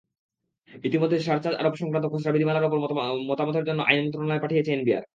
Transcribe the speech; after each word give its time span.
ইতিমধ্যে 0.83 1.17
সারচার্জ 1.19 1.55
আরোপ-সংক্রান্ত 1.57 2.05
খসড়া 2.09 2.33
বিধিমালার 2.33 2.67
ওপর 2.67 2.79
মতামতের 3.29 3.65
জন্য 3.65 3.79
আইন 3.83 3.99
মন্ত্রণালয়ে 4.03 4.43
পাঠিয়েছে 4.43 4.71
এনবিআর। 4.73 5.03